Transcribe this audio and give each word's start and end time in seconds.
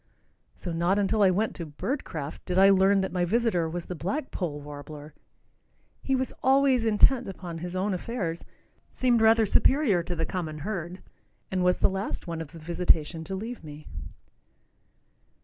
so 0.55 0.71
not 0.73 0.97
until 0.97 1.21
I 1.21 1.29
went 1.29 1.55
to 1.57 1.65
"Birdcraft" 1.67 2.39
did 2.47 2.57
I 2.57 2.71
learn 2.71 3.01
that 3.01 3.11
my 3.11 3.23
visitor 3.23 3.69
was 3.69 3.85
the 3.85 3.93
black 3.93 4.31
poll 4.31 4.59
warbler. 4.59 5.13
He 6.01 6.15
was 6.15 6.33
always 6.41 6.85
intent 6.85 7.29
upon 7.29 7.59
his 7.59 7.75
own 7.75 7.93
affairs, 7.93 8.43
seemed 8.89 9.21
rather 9.21 9.45
superior 9.45 10.01
to 10.01 10.15
the 10.15 10.25
common 10.25 10.57
herd, 10.65 11.03
and 11.51 11.63
was 11.63 11.77
the 11.77 11.87
last 11.87 12.25
one 12.25 12.41
of 12.41 12.51
the 12.51 12.57
visitation 12.57 13.23
to 13.25 13.35
leave 13.35 13.63
me. 13.63 13.85